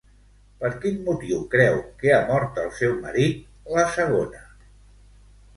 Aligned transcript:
Per 0.61 0.69
quin 0.85 0.95
motiu 1.09 1.43
creu 1.51 1.77
que 1.99 2.15
ha 2.15 2.21
mort 2.31 2.57
el 2.63 2.71
seu 2.79 2.97
marit, 3.05 3.45
la 3.77 3.85
segona? 3.99 4.43